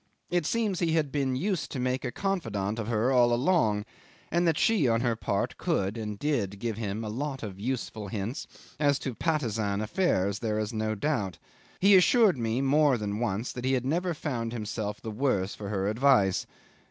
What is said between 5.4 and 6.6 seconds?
could and did